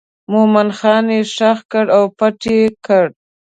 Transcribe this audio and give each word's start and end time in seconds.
مومن 0.31 0.69
خان 0.77 1.05
یې 1.15 1.21
ښخ 1.35 1.59
کړ 1.71 1.85
او 1.97 2.03
پټ 2.17 2.39
یې 2.53 2.61
کړ. 2.85 3.05